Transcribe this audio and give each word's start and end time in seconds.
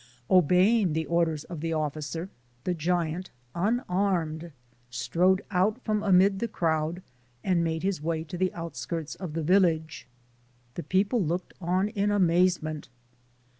Obeying 0.31 0.93
the 0.93 1.05
orders 1.05 1.43
of 1.43 1.59
the 1.59 1.73
officer, 1.73 2.27
the 2.63 2.73
giant, 2.73 3.29
unarmed, 3.53 4.51
strode 4.89 5.43
out 5.51 5.79
from 5.83 6.01
amid 6.01 6.39
the 6.39 6.47
crowd 6.47 7.03
and 7.43 7.63
made 7.63 7.83
his 7.83 8.01
way 8.01 8.23
to 8.23 8.35
the 8.35 8.51
outskirts 8.55 9.13
of 9.13 9.33
the 9.33 9.43
village. 9.43 10.07
The 10.73 10.81
people 10.81 11.23
looked 11.23 11.53
on 11.61 11.89
in 11.89 12.09
amazement. 12.09 12.89